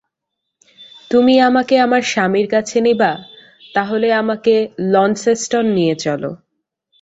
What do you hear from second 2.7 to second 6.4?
নিবা, তাহলে আমাকে লন্সেস্টন নিয়ে চলো।